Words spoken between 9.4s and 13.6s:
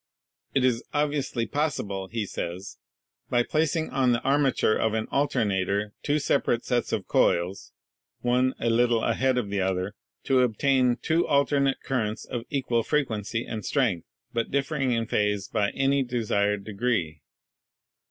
the other, to obtain two alternate currents of equal frequency